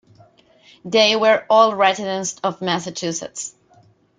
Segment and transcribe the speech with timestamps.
[0.83, 3.53] They were all residents of Massachusetts.